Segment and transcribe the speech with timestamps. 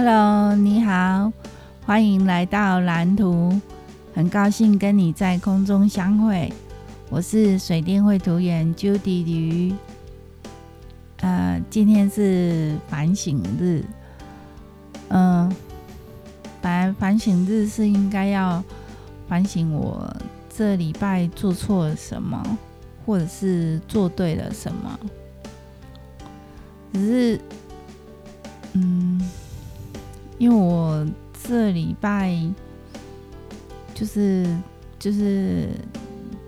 [0.00, 1.32] Hello，你好，
[1.84, 3.60] 欢迎来到蓝图，
[4.14, 6.52] 很高兴跟你在空中相会。
[7.10, 9.74] 我是水电绘图员 Judy 鱼。
[11.16, 13.84] 呃，今天是反省日。
[15.08, 15.56] 嗯、呃，
[16.62, 18.62] 本来反省日是应该要
[19.26, 20.08] 反省我
[20.56, 22.40] 这礼拜做错了什么，
[23.04, 25.00] 或者是做对了什么。
[26.92, 27.40] 只是，
[28.74, 29.20] 嗯。
[30.38, 31.06] 因为我
[31.46, 32.34] 这礼拜
[33.94, 34.46] 就是
[34.98, 35.68] 就是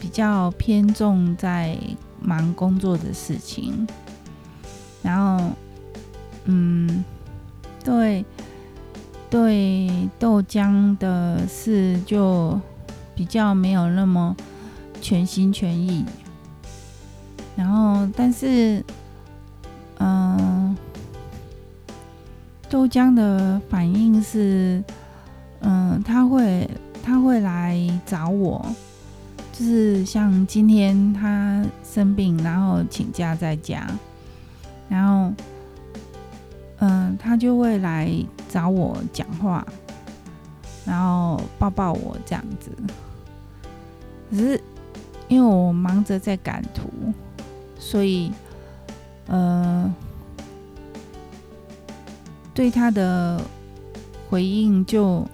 [0.00, 1.76] 比较偏重在
[2.20, 3.86] 忙工作的事情，
[5.02, 5.50] 然后
[6.44, 7.04] 嗯，
[7.84, 8.24] 对
[9.28, 12.60] 对豆浆的事就
[13.14, 14.36] 比较没有那么
[15.00, 16.04] 全心全意，
[17.56, 18.84] 然后但是
[22.72, 24.82] 豆浆的反应是，
[25.60, 26.66] 嗯，他会
[27.04, 28.64] 他会来找我，
[29.52, 33.86] 就是像今天他生病，然后请假在家，
[34.88, 35.30] 然后，
[36.78, 38.10] 嗯，他就会来
[38.48, 39.66] 找我讲话，
[40.86, 42.70] 然后抱抱我这样子。
[44.30, 44.58] 可是
[45.28, 46.88] 因为我忙着在赶图，
[47.78, 48.32] 所以，
[49.26, 49.94] 呃。
[52.54, 53.40] 对他的
[54.28, 55.26] 回应就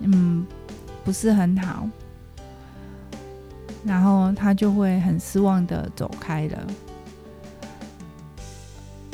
[0.00, 0.46] 嗯
[1.04, 1.88] 不是很好，
[3.84, 6.66] 然后他就会很失望的走开了。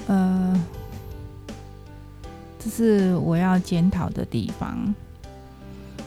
[0.09, 0.65] 呃，
[2.59, 4.95] 这是我要检讨的地方。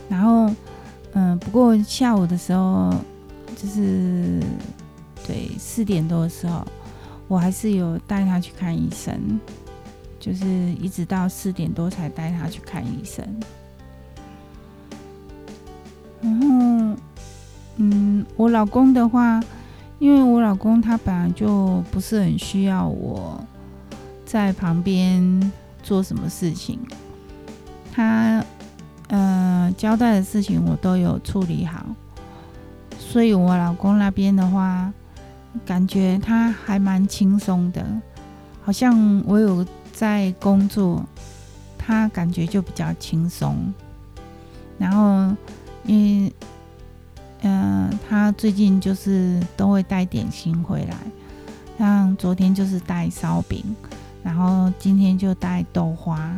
[0.09, 0.53] 然后
[1.14, 2.94] 嗯、不过下午的时候
[3.56, 4.42] 就是
[5.26, 6.67] 对四点多的时候，
[7.30, 9.39] 我还是有带他去看医生。
[10.25, 10.47] 就是
[10.81, 13.23] 一直到四点多才带他去看医生，
[16.19, 16.99] 然后，
[17.75, 19.39] 嗯，我老公的话，
[19.99, 23.39] 因为我老公他本来就不是很需要我
[24.25, 25.52] 在旁边
[25.83, 26.80] 做什么事情，
[27.93, 28.43] 他
[29.09, 31.85] 呃交代的事情我都有处理好，
[32.97, 34.91] 所以我老公那边的话，
[35.64, 37.85] 感觉他还蛮轻松的，
[38.64, 39.64] 好像我有。
[39.95, 41.02] 在工作，
[41.78, 43.73] 他感觉就比较轻松。
[44.78, 45.33] 然后，
[45.86, 46.30] 因，
[47.44, 50.98] 嗯、他最近就是都会带点心回来，
[51.80, 53.64] 像昨天就是带烧饼，
[54.22, 56.30] 然后今天就带豆花，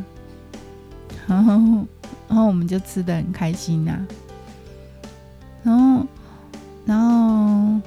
[1.25, 1.53] 然后，
[2.27, 4.07] 然后我们就吃得很开心呐、啊。
[5.63, 6.05] 然后，
[6.85, 7.81] 然后，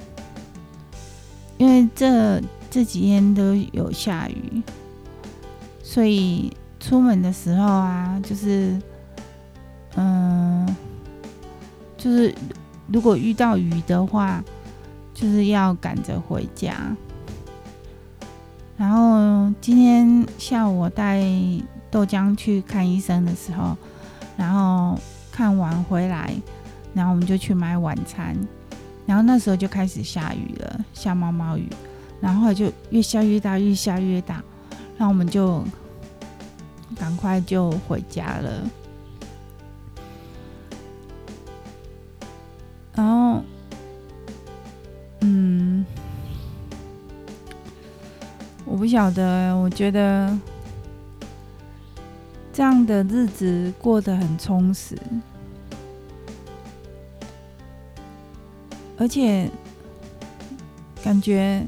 [1.57, 4.61] 因为这这几天都有下雨。
[5.91, 8.79] 所以出门的时候啊，就是，
[9.97, 10.65] 嗯，
[11.97, 12.33] 就是
[12.87, 14.41] 如果遇到雨的话，
[15.13, 16.73] 就是要赶着回家。
[18.77, 21.21] 然后今天下午我带
[21.91, 23.75] 豆浆去看医生的时候，
[24.37, 24.97] 然后
[25.29, 26.33] 看完回来，
[26.93, 28.33] 然后我们就去买晚餐，
[29.05, 31.67] 然后那时候就开始下雨了，下毛毛雨，
[32.21, 34.35] 然后就越下越大，越下越大，
[34.97, 35.61] 然后我们就。
[37.11, 38.69] 赶快就回家了，
[42.95, 43.43] 然后，
[45.19, 45.85] 嗯，
[48.63, 50.33] 我不晓得，我觉得
[52.53, 54.97] 这样的日子过得很充实，
[58.97, 59.51] 而且
[61.03, 61.67] 感觉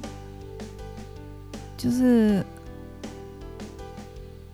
[1.76, 2.46] 就是。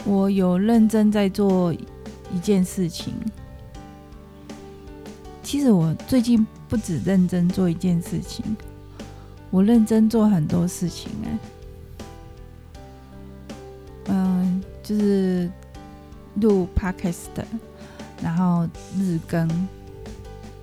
[0.05, 3.13] 我有认真在做一件事情。
[5.43, 8.45] 其实我最近不止认真做一件事情，
[9.49, 11.39] 我认真做很多事情哎。
[14.11, 15.49] 嗯，就是
[16.35, 17.29] 录 Podcast，
[18.21, 18.67] 然后
[18.97, 19.49] 日更，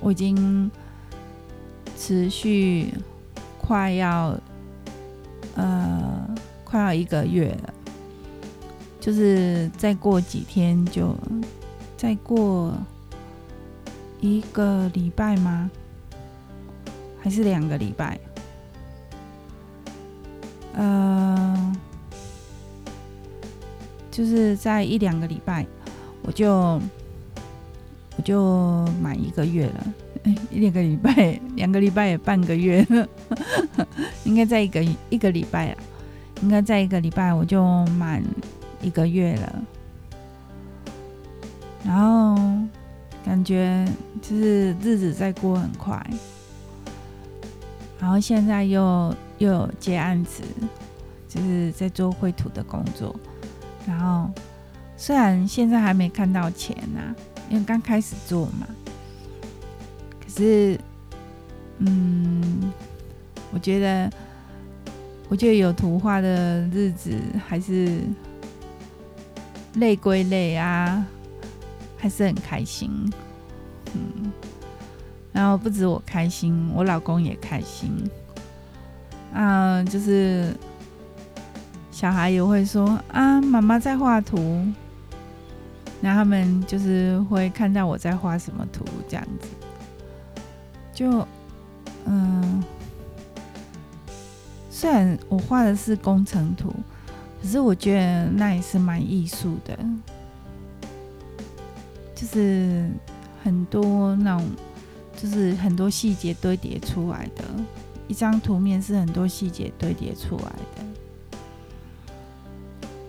[0.00, 0.70] 我已经
[1.98, 2.94] 持续
[3.58, 4.38] 快要
[5.56, 6.34] 呃
[6.64, 7.74] 快要一个月了。
[9.06, 11.16] 就是再过几天就，
[11.96, 12.74] 再过
[14.20, 15.70] 一个礼拜吗？
[17.22, 18.18] 还是两个礼拜？
[20.74, 21.76] 呃，
[24.10, 25.64] 就是在一两个礼拜，
[26.22, 26.50] 我就
[28.16, 29.86] 我就满一个月了。
[30.50, 33.08] 一两个礼拜，两个礼拜也半个月了，
[34.26, 35.78] 应该在一个一个礼拜了，
[36.42, 38.20] 应该在一个礼拜我就满。
[38.80, 39.62] 一个月了，
[41.84, 42.36] 然后
[43.24, 43.86] 感觉
[44.22, 46.04] 就是日子在过很快，
[47.98, 50.42] 然后现在又又有接案子，
[51.28, 53.14] 就是在做绘图的工作，
[53.86, 54.30] 然后
[54.96, 57.14] 虽然现在还没看到钱呐、
[57.50, 58.66] 因为刚开始做嘛，
[60.20, 60.78] 可是，
[61.78, 62.72] 嗯，
[63.52, 64.10] 我觉得，
[65.28, 68.00] 我觉得有图画的日子还是
[69.76, 71.06] 累归累啊。
[71.98, 72.90] 还是很开心，
[73.94, 74.30] 嗯，
[75.32, 77.90] 然后不止我开心，我老公也开心，
[79.32, 80.54] 啊，就是
[81.90, 84.38] 小孩也会说啊，妈妈在画图，
[86.02, 89.48] 然后他们就是会看到我在画什么图，这样子，
[90.92, 91.26] 就
[92.04, 92.62] 嗯，
[94.70, 96.72] 虽然我画的是工程图，
[97.46, 99.78] 可是我觉得那也是蛮艺术的。
[102.12, 102.90] 就是
[103.44, 104.50] 很多那种，
[105.16, 107.44] 就是很多细节堆叠出来的，
[108.08, 110.42] 一张图面是很多细节堆叠出来
[110.74, 110.84] 的，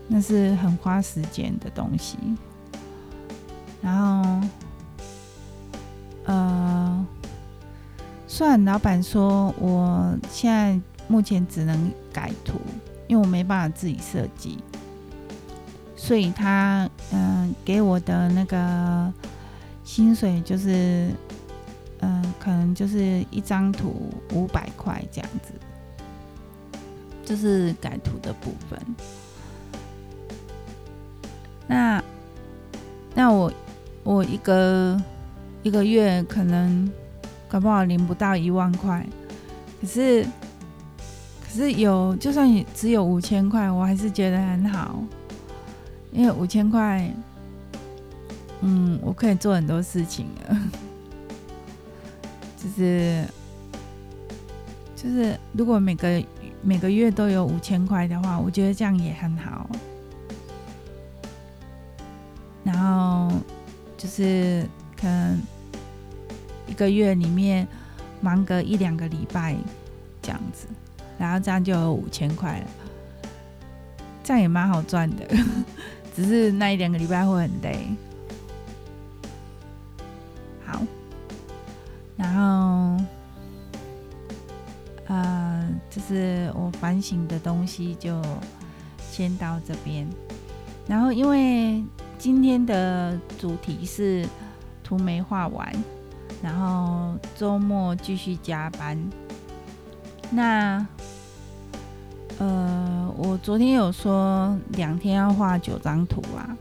[0.07, 2.15] 那是很花时间的东西。
[3.81, 4.47] 然后，
[6.25, 7.07] 呃，
[8.27, 12.59] 虽然老板说我现在目前只能改图，
[13.07, 14.57] 因为我没办法自己设计。
[15.95, 19.11] 所以他嗯、给我的那个
[19.83, 21.09] 薪水就是
[21.99, 25.51] 嗯、可能就是一张图五百块这样子，
[27.25, 28.79] 就是改图的部分。
[31.65, 32.01] 那
[33.15, 33.51] 那我
[34.03, 35.01] 我一个
[35.63, 36.89] 一个月可能
[37.49, 39.03] 搞不好领不到一万块，
[39.81, 40.23] 可是
[41.47, 45.01] 可是有就算你只有五千块，我还是觉得很好。
[46.11, 47.09] 因为五千块，
[48.61, 50.57] 嗯，我可以做很多事情了。
[52.57, 53.23] 就 是
[54.95, 56.23] 就是，如果每个
[56.61, 59.69] 每个月都有五千块的话，我觉得这样也很好。
[62.63, 63.31] 然后
[63.97, 64.67] 就是
[64.99, 65.39] 可能
[66.67, 67.67] 一个月里面
[68.21, 69.55] 忙个一两个礼拜
[70.21, 70.67] 这样子，
[71.17, 72.67] 然后这样就有五千块了，
[74.23, 75.25] 这样也蛮好赚的。
[76.15, 77.87] 只是那一两个礼拜会很累。
[80.65, 80.81] 好，
[82.15, 83.03] 然后，
[85.07, 88.21] 呃，就是我反省的东西就
[88.99, 90.07] 先到这边。
[90.87, 91.83] 然后，因为
[92.17, 94.27] 今天的主题是
[94.83, 95.71] 图没画完，
[96.41, 98.97] 然后周末继续加班。
[100.31, 100.85] 那。
[102.39, 106.55] 呃，我昨天有说两天要画九张图啊，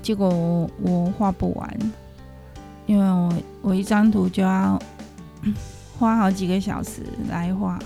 [0.00, 1.78] 结果我我画不完，
[2.86, 3.32] 因为我
[3.62, 4.80] 我一张图就要
[5.98, 7.78] 花好几个小时来画，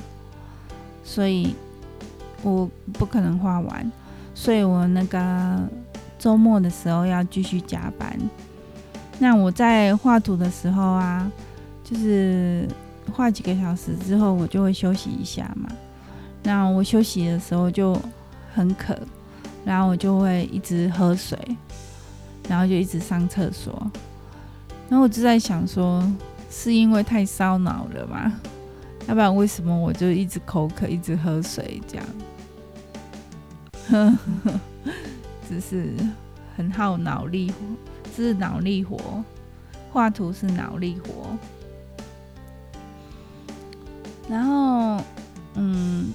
[1.02, 1.54] 所以
[2.42, 3.92] 我不可能画完，
[4.34, 5.58] 所以我那个
[6.18, 8.18] 周末的时候要继续加班。
[9.18, 11.30] 那我在画图的时候啊，
[11.82, 12.68] 就是
[13.12, 15.70] 画几个小时之后，我就会休息一下嘛。
[16.48, 17.94] 那我休息的时候就
[18.54, 18.98] 很渴，
[19.66, 21.38] 然后我就会一直喝水，
[22.48, 23.86] 然后就一直上厕所。
[24.88, 26.02] 然后我就在想说，
[26.50, 28.32] 是因为太烧脑了吗？
[29.06, 32.06] 要不然为什么我就一直口渴，一直喝水这样？
[33.90, 34.60] 呵呵，
[35.46, 35.92] 只是
[36.56, 37.52] 很耗脑力，
[38.16, 39.22] 这是脑力活，
[39.92, 41.36] 画图是脑力活，
[44.30, 44.57] 然后。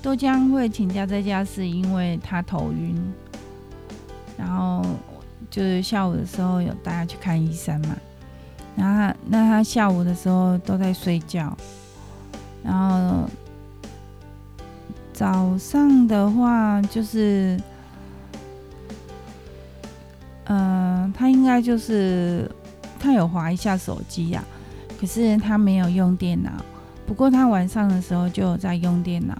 [0.03, 2.93] 都将会请假在家，是因为他头晕，
[4.37, 4.85] 然后
[5.49, 7.95] 就是下午的时候有带他去看医生嘛。
[8.75, 11.55] 然后那他下午的时候都在睡觉，
[12.63, 13.29] 然后
[15.13, 17.57] 早上的话就是，
[20.45, 22.51] 嗯、呃，他应该就是
[22.99, 26.51] 他有划一下手机呀、啊，可是他没有用电脑。
[27.05, 29.35] 不过他晚上的时候就有在用电脑，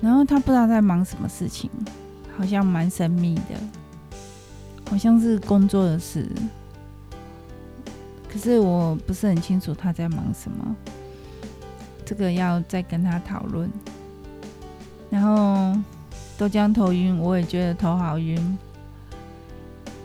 [0.00, 1.70] 然后他不知道在忙什么事情，
[2.36, 3.54] 好像蛮神秘的，
[4.90, 6.28] 好像是工作的事，
[8.30, 10.76] 可是我不是很清楚他在忙什么，
[12.04, 13.70] 这个要再跟他讨论。
[15.10, 15.78] 然后
[16.36, 18.58] 豆浆头晕，我也觉得头好晕，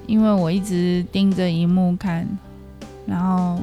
[0.08, 2.28] 因为我一直盯着荧幕看，
[3.06, 3.60] 然后。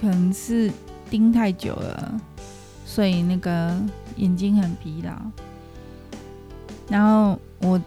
[0.00, 0.68] 可能是
[1.08, 2.20] 盯太久了，
[2.84, 3.72] 所以那个
[4.16, 5.12] 眼睛很疲劳。
[6.88, 7.80] 然后我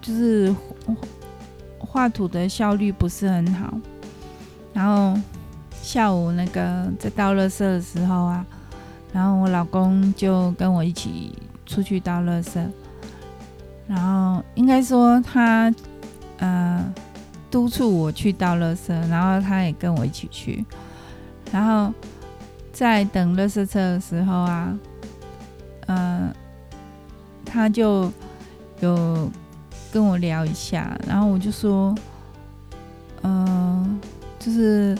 [0.00, 0.54] 就是
[1.78, 3.72] 画图的效率不是很好。
[4.72, 5.18] 然后
[5.82, 8.44] 下午那个在倒垃圾的时候啊，
[9.12, 11.32] 然后我老公就跟我一起
[11.64, 12.60] 出去倒垃圾。
[13.88, 15.72] 然后应该说他
[16.38, 16.92] 呃
[17.50, 20.64] 督促我去倒垃圾，然后他也跟我一起去。
[21.52, 21.94] 然后
[22.72, 24.76] 在等垃圾车的时候啊，
[27.56, 28.12] 他就
[28.80, 29.30] 有
[29.90, 31.94] 跟我聊一下，然后我就说，
[33.22, 33.98] 嗯、
[34.38, 34.96] 就是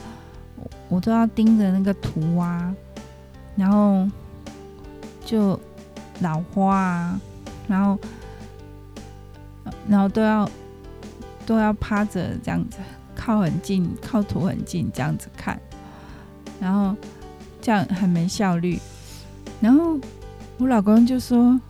[0.88, 2.75] 我都要盯着那个图啊，
[3.56, 4.08] 然后
[5.22, 5.60] 就
[6.20, 7.20] 老花啊，
[7.68, 7.98] 然后。
[9.88, 10.48] 然后都要
[11.44, 12.78] 都要趴着这样子，
[13.14, 15.60] 靠很近，靠图很近这样子看，
[16.60, 16.94] 然后
[17.60, 18.80] 这样很没效率。
[19.60, 19.96] 然后
[20.58, 21.60] 我老公就说：“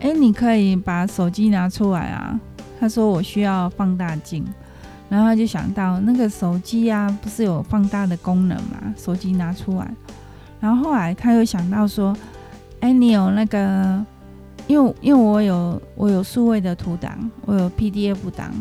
[0.00, 2.38] 哎，你可以把手机拿出来啊。”
[2.80, 4.46] 他说：“我需要放大镜。”
[5.08, 8.94] 然后他就想到那个手机啊，不是有放大的功能嘛？
[8.96, 9.90] 手机拿出来。
[10.60, 12.16] 然后后来他又想到说
[12.80, 14.04] ：“哎，你有那个？”
[14.68, 18.52] 因为因为我有我有数位的图档，我有 PDF 档，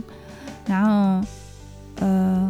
[0.65, 1.27] 然后
[1.99, 2.49] 呃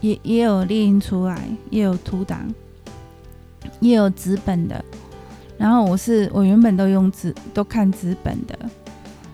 [0.00, 1.36] 也也有列印出来，
[1.70, 2.46] 也有图档，
[3.80, 4.84] 也有纸本的。
[5.58, 8.58] 然后我是我原本都用纸都看纸本的，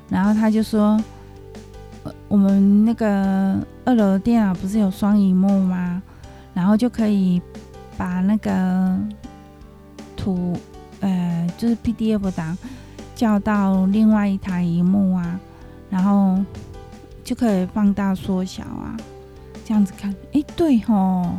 [0.09, 1.03] 然后他就说，
[2.29, 6.03] 我们那个二楼的电脑不是有双荧幕吗？
[6.55, 7.41] 然后就可以
[7.97, 8.99] 把那个
[10.17, 10.57] 图
[11.01, 12.57] 呃就是 PDF 档。
[13.15, 15.39] 叫到另外一台荧幕啊，
[15.91, 16.43] 然后
[17.23, 18.97] 就可以放大缩小啊，
[19.65, 20.13] 这样子看。
[20.33, 21.31] 哎，对吼，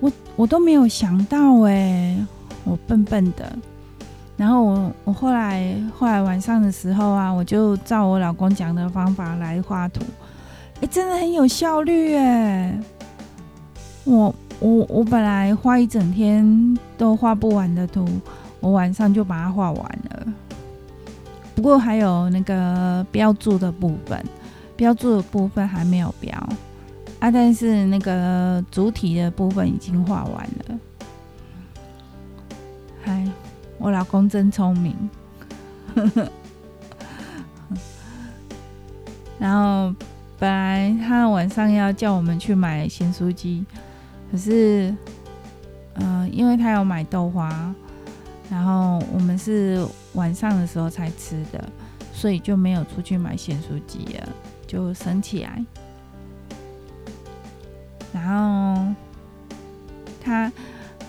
[0.00, 2.18] 我我都没有想到哎，
[2.64, 3.56] 我笨笨的。
[4.36, 10.00] 然后我我后来后来晚上的时候啊，我就照我老公讲的方法来画图，
[10.80, 12.76] 哎，真的很有效率哎。
[14.02, 18.04] 我我我本来画一整天都画不完的图，
[18.58, 20.26] 我晚上就把它画完了。
[21.54, 24.20] 不过还有那个标注的部分，
[24.74, 26.36] 标注的部分还没有标
[27.20, 30.78] 啊，但是那个主体的部分已经画完了。
[33.84, 34.96] 我老公真聪明。
[39.38, 39.94] 然后
[40.38, 43.62] 本来他晚上要叫我们去买咸酥鸡，
[44.32, 44.94] 可是，
[45.96, 47.74] 嗯、因为他要买豆花。
[48.50, 51.62] 然后我们是晚上的时候才吃的，
[52.10, 54.26] 所以就没有出去买咸酥鸡了，
[54.66, 55.62] 就省起来。
[58.14, 58.94] 然后
[60.22, 60.50] 他，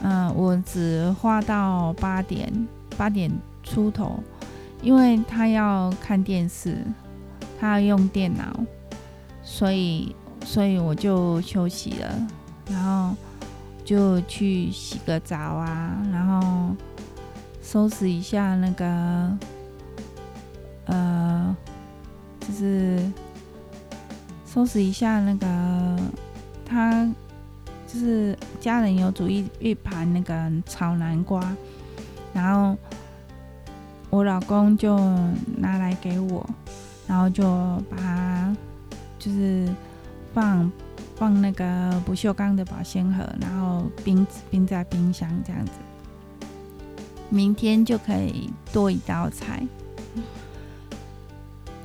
[0.07, 2.51] 嗯、我只画到八点，
[2.95, 3.31] 八点
[3.63, 4.19] 出头，
[4.81, 6.77] 因为他要看电视，
[7.59, 8.43] 他要用电脑，
[9.43, 12.27] 所以，所以我就休息了，
[12.69, 13.15] 然后
[13.83, 16.75] 就去洗个澡啊，然后。
[17.67, 19.37] 收拾一下那个，
[20.85, 21.57] 呃，
[22.39, 23.11] 就是
[24.45, 25.99] 收拾一下那个，
[26.63, 27.09] 他
[27.95, 31.41] 就是家人有煮一一盘那个炒南瓜，
[32.33, 32.77] 然后
[34.09, 34.97] 我老公就
[35.55, 36.45] 拿来给我，
[37.07, 37.43] 然后就
[37.89, 38.57] 把它
[39.17, 39.65] 就是
[40.33, 40.69] 放
[41.15, 45.71] 放那个不锈钢的保鲜盒，然后冰冰在冰箱这样子。
[47.29, 49.65] 明天就可以多一道菜，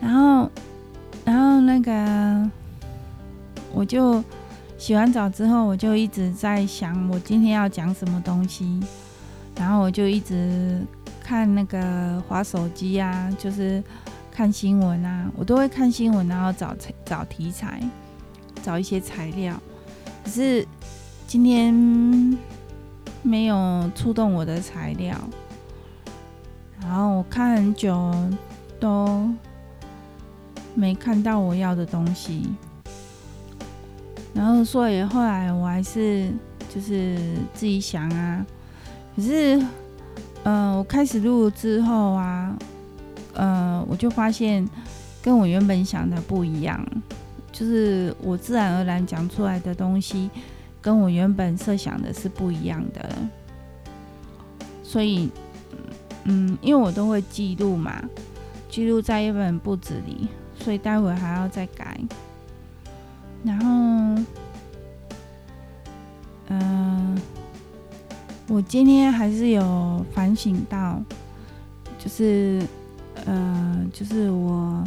[0.00, 0.50] 然后，
[1.24, 2.50] 然后那个，
[3.72, 4.24] 我就
[4.80, 8.80] 洗完澡之后，我就一直在想我今天要讲什么东西，
[9.54, 10.80] 然后我就一直
[11.22, 13.84] 看那个滑手机啊，就是
[14.32, 17.78] 看新闻啊，我都会看新闻，然后找找题材，
[18.62, 19.54] 找一些材料，
[20.24, 20.66] 可是
[21.26, 22.38] 今天。
[23.22, 25.14] 没有触动我的材料，
[26.80, 28.10] 然后我看很久
[28.80, 29.28] 都
[30.74, 32.48] 没看到我要的东西，
[34.34, 36.30] 然后所以后来我还是
[36.72, 37.18] 就是
[37.52, 38.44] 自己想啊，
[39.16, 39.56] 可是
[40.44, 42.56] 嗯、呃，我开始录之后啊，
[43.34, 44.68] 呃，我就发现
[45.22, 46.84] 跟我原本想的不一样，
[47.52, 50.30] 就是我自然而然讲出来的东西。
[50.82, 53.06] 跟我原本设想的是不一样的，
[54.82, 55.28] 所以，
[56.24, 58.02] 嗯，因为我都会记录嘛，
[58.70, 60.26] 记录在一本簿子里，
[60.58, 62.00] 所以待会还要再改。
[63.42, 64.22] 然后，
[66.48, 67.18] 嗯、
[68.48, 71.00] 我今天还是有反省到，
[71.98, 72.62] 就是，
[73.24, 74.84] 呃，就是我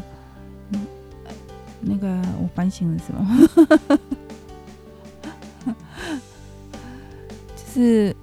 [1.81, 2.07] 那个
[2.41, 3.98] 我反省了什么？
[7.55, 8.15] 就是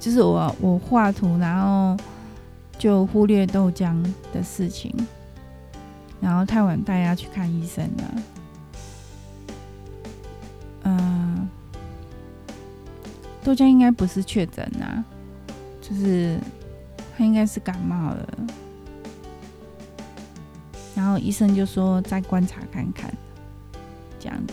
[0.00, 1.96] 就是我我画图，然后
[2.78, 4.94] 就忽略豆浆的事情，
[6.20, 8.22] 然后太晚带他去看医生了。
[13.48, 15.02] 豆浆应该不是确诊啊，
[15.80, 16.38] 就是
[17.16, 18.28] 他应该是感冒了。
[20.94, 23.10] 然后医生就说再观察看看，
[24.20, 24.52] 这样子。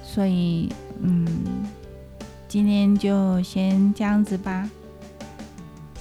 [0.00, 1.26] 所以，嗯，
[2.46, 4.70] 今天就先这样子吧。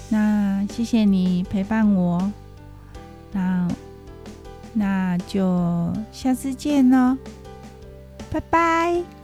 [0.08, 2.32] 那谢谢你陪伴我，
[3.32, 3.68] 那
[4.72, 7.18] 那就下次见喽，
[8.30, 9.19] 拜拜。